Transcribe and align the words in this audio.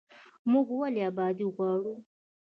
موږ 0.51 0.67
ولې 0.79 1.01
ابادي 1.09 1.45
غواړو؟ 1.55 1.93